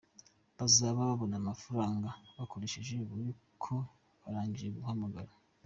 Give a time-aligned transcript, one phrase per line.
[0.57, 3.73] Bazaya babona amafaranga bakoresheje buri uko
[4.23, 5.31] barangije guhamagara.